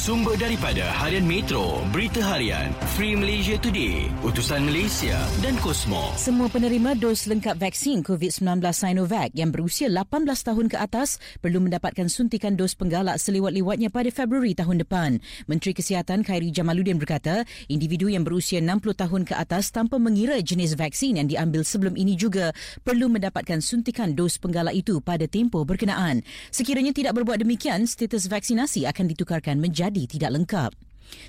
Sumber 0.00 0.32
daripada 0.32 0.88
Harian 0.96 1.28
Metro, 1.28 1.84
Berita 1.92 2.24
Harian, 2.24 2.72
Free 2.96 3.12
Malaysia 3.12 3.60
Today, 3.60 4.08
Utusan 4.24 4.64
Malaysia 4.64 5.12
dan 5.44 5.60
Kosmo. 5.60 6.16
Semua 6.16 6.48
penerima 6.48 6.96
dos 6.96 7.28
lengkap 7.28 7.60
vaksin 7.60 8.00
COVID-19 8.00 8.64
Sinovac 8.72 9.28
yang 9.36 9.52
berusia 9.52 9.92
18 9.92 10.24
tahun 10.24 10.72
ke 10.72 10.80
atas 10.80 11.20
perlu 11.44 11.60
mendapatkan 11.60 12.08
suntikan 12.08 12.56
dos 12.56 12.72
penggalak 12.80 13.20
selewat-lewatnya 13.20 13.92
pada 13.92 14.08
Februari 14.08 14.56
tahun 14.56 14.80
depan. 14.80 15.20
Menteri 15.44 15.76
Kesihatan 15.76 16.24
Khairi 16.24 16.48
Jamaluddin 16.48 16.96
berkata, 16.96 17.44
individu 17.68 18.08
yang 18.08 18.24
berusia 18.24 18.64
60 18.64 19.04
tahun 19.04 19.22
ke 19.28 19.36
atas 19.36 19.68
tanpa 19.68 20.00
mengira 20.00 20.40
jenis 20.40 20.80
vaksin 20.80 21.20
yang 21.20 21.28
diambil 21.28 21.60
sebelum 21.60 21.92
ini 22.00 22.16
juga 22.16 22.56
perlu 22.88 23.12
mendapatkan 23.12 23.60
suntikan 23.60 24.16
dos 24.16 24.40
penggalak 24.40 24.72
itu 24.72 25.04
pada 25.04 25.28
tempoh 25.28 25.68
berkenaan. 25.68 26.24
Sekiranya 26.48 26.96
tidak 26.96 27.20
berbuat 27.20 27.44
demikian, 27.44 27.84
status 27.84 28.32
vaksinasi 28.32 28.88
akan 28.88 29.04
ditukarkan 29.12 29.60
menjadi 29.60 29.89
jadi 29.90 30.06
tidak 30.06 30.30
lengkap. 30.38 30.72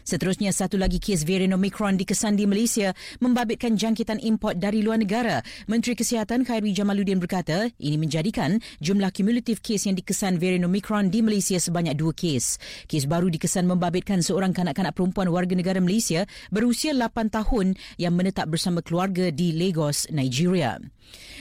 Seterusnya, 0.05 0.53
satu 0.53 0.77
lagi 0.77 1.01
kes 1.01 1.25
varian 1.25 1.57
Omicron 1.57 1.97
dikesan 1.97 2.37
di 2.37 2.45
Malaysia 2.45 2.93
membabitkan 3.17 3.73
jangkitan 3.73 4.21
import 4.21 4.61
dari 4.61 4.85
luar 4.85 5.01
negara. 5.01 5.41
Menteri 5.65 5.97
Kesihatan 5.97 6.45
Khairi 6.45 6.69
Jamaluddin 6.69 7.17
berkata, 7.17 7.73
ini 7.81 7.97
menjadikan 7.97 8.61
jumlah 8.77 9.09
kumulatif 9.09 9.65
kes 9.65 9.89
yang 9.89 9.97
dikesan 9.97 10.37
varian 10.37 10.69
Omicron 10.69 11.09
di 11.09 11.25
Malaysia 11.25 11.57
sebanyak 11.57 11.97
dua 11.97 12.13
kes. 12.13 12.61
Kes 12.85 13.09
baru 13.09 13.33
dikesan 13.33 13.65
membabitkan 13.65 14.21
seorang 14.21 14.53
kanak-kanak 14.53 14.93
perempuan 14.93 15.33
warga 15.33 15.57
negara 15.57 15.81
Malaysia 15.81 16.29
berusia 16.53 16.93
8 16.93 17.33
tahun 17.33 17.73
yang 17.97 18.13
menetap 18.13 18.53
bersama 18.53 18.85
keluarga 18.85 19.33
di 19.33 19.53
Lagos, 19.57 20.05
Nigeria. 20.13 20.77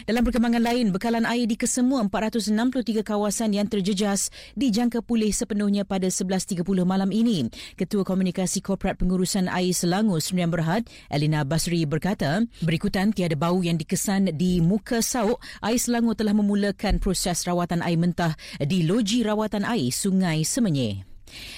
Dalam 0.08 0.24
perkembangan 0.24 0.64
lain, 0.64 0.90
bekalan 0.94 1.28
air 1.28 1.44
di 1.44 1.58
kesemua 1.58 2.00
463 2.08 3.04
kawasan 3.04 3.52
yang 3.52 3.68
terjejas 3.68 4.32
dijangka 4.56 5.04
pulih 5.04 5.30
sepenuhnya 5.34 5.84
pada 5.84 6.08
11.30 6.08 6.64
malam 6.86 7.10
ini. 7.12 7.50
Ketua 7.76 8.06
Komunikasi 8.06 8.64
Korporat 8.64 8.96
Pengurusan 8.96 9.50
Air 9.50 9.76
Selangor 9.76 10.24
Sembilan 10.24 10.50
Berhad, 10.50 10.82
Elina 11.12 11.44
Basri 11.44 11.84
berkata, 11.84 12.44
berikutan 12.64 13.12
tiada 13.12 13.36
bau 13.36 13.60
yang 13.60 13.76
dikesan 13.76 14.32
di 14.38 14.64
muka 14.64 15.04
sauk, 15.04 15.42
Air 15.60 15.80
Selangor 15.82 16.16
telah 16.16 16.32
memulakan 16.32 17.02
proses 17.02 17.44
rawatan 17.44 17.84
air 17.84 17.98
mentah 18.00 18.32
di 18.62 18.86
loji 18.86 19.26
rawatan 19.26 19.66
air 19.68 19.92
Sungai 19.92 20.46
Semenyih. 20.46 21.09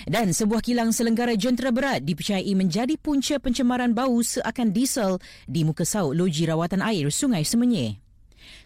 Dan 0.09 0.34
sebuah 0.34 0.65
kilang 0.65 0.91
selenggara 0.91 1.37
jentera 1.37 1.70
berat 1.70 2.05
dipercayai 2.06 2.53
menjadi 2.56 2.95
punca 2.98 3.39
pencemaran 3.39 3.92
bau 3.92 4.19
seakan 4.20 4.70
diesel 4.70 5.19
di 5.45 5.62
muka 5.62 5.87
sauk 5.87 6.17
loji 6.17 6.48
rawatan 6.48 6.84
air 6.84 7.09
Sungai 7.09 7.45
Semenyih. 7.47 8.03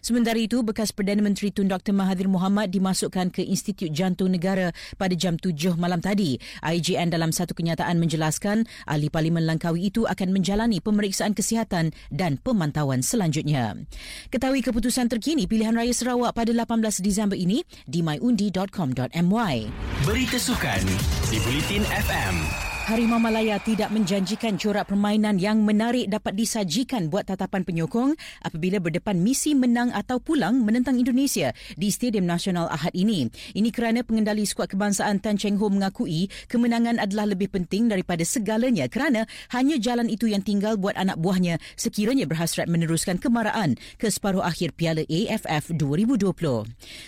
Sementara 0.01 0.37
itu, 0.37 0.61
bekas 0.61 0.93
Perdana 0.93 1.19
Menteri 1.25 1.49
Tun 1.49 1.69
Dr. 1.69 1.93
Mahathir 1.93 2.29
Mohamad 2.29 2.69
dimasukkan 2.69 3.33
ke 3.33 3.41
Institut 3.41 3.89
Jantung 3.93 4.29
Negara 4.29 4.71
pada 4.95 5.13
jam 5.17 5.35
7 5.35 5.75
malam 5.77 5.99
tadi. 6.01 6.37
IGN 6.61 7.09
dalam 7.09 7.33
satu 7.33 7.57
kenyataan 7.57 7.97
menjelaskan 7.97 8.65
ahli 8.85 9.09
Parlimen 9.09 9.45
Langkawi 9.45 9.89
itu 9.89 10.05
akan 10.05 10.33
menjalani 10.33 10.79
pemeriksaan 10.81 11.33
kesihatan 11.33 11.93
dan 12.13 12.37
pemantauan 12.39 13.01
selanjutnya. 13.01 13.77
Ketahui 14.27 14.59
keputusan 14.59 15.07
terkini 15.07 15.47
pilihan 15.47 15.71
raya 15.71 15.95
Sarawak 15.95 16.35
pada 16.35 16.51
18 16.51 16.99
Disember 16.99 17.39
ini 17.39 17.63
di 17.87 18.03
myundi.com.my. 18.03 19.55
Berita 20.03 20.37
sukan 20.37 20.83
di 21.31 21.37
Bulletin 21.43 21.83
FM. 21.87 22.66
Harimau 22.87 23.19
Malaya 23.19 23.59
tidak 23.59 23.91
menjanjikan 23.91 24.55
corak 24.55 24.87
permainan 24.87 25.35
yang 25.43 25.59
menarik 25.59 26.07
dapat 26.07 26.39
disajikan 26.39 27.11
buat 27.11 27.27
tatapan 27.27 27.67
penyokong 27.67 28.15
apabila 28.39 28.79
berdepan 28.79 29.19
misi 29.19 29.51
menang 29.59 29.91
atau 29.91 30.23
pulang 30.23 30.63
menentang 30.63 30.95
Indonesia 30.95 31.51
di 31.75 31.91
Stadium 31.91 32.23
Nasional 32.23 32.71
Ahad 32.71 32.95
ini. 32.95 33.27
Ini 33.51 33.75
kerana 33.75 34.07
pengendali 34.07 34.47
skuad 34.47 34.71
kebangsaan 34.71 35.19
Tan 35.19 35.35
Cheng 35.35 35.59
Ho 35.59 35.67
mengakui 35.67 36.31
kemenangan 36.47 37.03
adalah 37.03 37.27
lebih 37.27 37.51
penting 37.51 37.91
daripada 37.91 38.23
segalanya 38.23 38.87
kerana 38.87 39.27
hanya 39.51 39.75
jalan 39.83 40.07
itu 40.07 40.31
yang 40.31 40.39
tinggal 40.39 40.79
buat 40.79 40.95
anak 40.95 41.19
buahnya 41.19 41.59
sekiranya 41.75 42.23
berhasrat 42.23 42.71
meneruskan 42.71 43.19
kemaraan 43.19 43.75
ke 43.99 44.07
separuh 44.07 44.47
akhir 44.47 44.79
Piala 44.79 45.03
AFF 45.03 45.75
2020. 45.75 46.23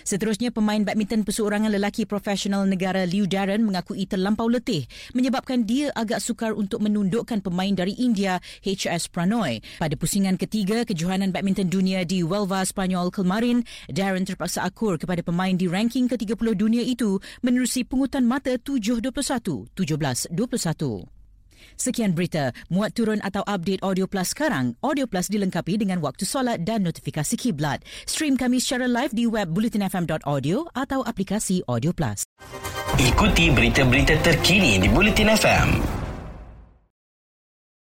Seterusnya, 0.04 0.52
pemain 0.52 0.84
badminton 0.84 1.24
perseorangan 1.24 1.72
lelaki 1.72 2.04
profesional 2.04 2.68
negara 2.68 3.08
Liu 3.08 3.24
Darren 3.24 3.64
mengakui 3.64 4.04
terlampau 4.04 4.44
letih 4.44 4.84
menyebabkan 5.16 5.69
dia 5.70 5.94
agak 5.94 6.18
sukar 6.18 6.50
untuk 6.58 6.82
menundukkan 6.82 7.38
pemain 7.38 7.70
dari 7.70 7.94
India 7.94 8.42
HS 8.66 9.06
Pranoy. 9.14 9.62
Pada 9.78 9.94
pusingan 9.94 10.34
ketiga 10.34 10.82
kejohanan 10.82 11.30
badminton 11.30 11.70
dunia 11.70 12.02
di 12.02 12.26
Huelva 12.26 12.66
Spanyol 12.66 13.14
kemarin, 13.14 13.62
Darren 13.86 14.26
terpaksa 14.26 14.66
akur 14.66 14.98
kepada 14.98 15.22
pemain 15.22 15.54
di 15.54 15.70
ranking 15.70 16.10
ke-30 16.10 16.58
dunia 16.58 16.82
itu 16.82 17.22
menerusi 17.46 17.86
pungutan 17.86 18.26
mata 18.26 18.58
7-21, 18.58 19.70
17-21. 19.78 21.06
Sekian 21.76 22.12
berita. 22.16 22.52
Muat 22.72 22.96
turun 22.96 23.20
atau 23.24 23.44
update 23.44 23.84
Audio 23.84 24.08
Plus 24.08 24.32
sekarang. 24.32 24.76
Audio 24.84 25.04
Plus 25.08 25.28
dilengkapi 25.28 25.80
dengan 25.80 26.00
waktu 26.04 26.24
solat 26.24 26.64
dan 26.64 26.84
notifikasi 26.84 27.36
kiblat. 27.36 27.84
Stream 28.08 28.36
kami 28.36 28.58
secara 28.60 28.88
live 28.88 29.12
di 29.12 29.28
web 29.28 29.52
bulletinfm.audio 29.52 30.68
atau 30.72 31.00
aplikasi 31.04 31.64
Audio 31.68 31.92
Plus. 31.92 32.24
Ikuti 32.98 33.54
berita-berita 33.54 34.18
terkini 34.18 34.74
di 34.82 34.90
Bulletin 34.90 35.30
FM. 35.30 35.99